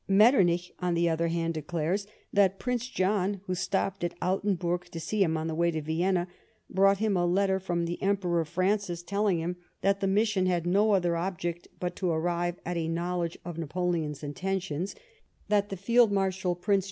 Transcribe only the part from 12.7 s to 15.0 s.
a knowledge of Napoleon's intentions;